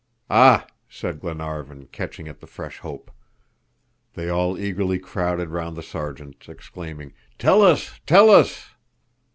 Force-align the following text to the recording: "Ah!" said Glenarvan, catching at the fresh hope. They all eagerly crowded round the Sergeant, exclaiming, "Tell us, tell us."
"Ah!" 0.31 0.65
said 0.89 1.19
Glenarvan, 1.19 1.85
catching 1.91 2.27
at 2.27 2.39
the 2.39 2.47
fresh 2.47 2.79
hope. 2.79 3.11
They 4.15 4.29
all 4.29 4.57
eagerly 4.57 4.97
crowded 4.97 5.49
round 5.49 5.77
the 5.77 5.83
Sergeant, 5.83 6.49
exclaiming, 6.49 7.13
"Tell 7.37 7.61
us, 7.61 7.99
tell 8.07 8.31
us." 8.31 8.71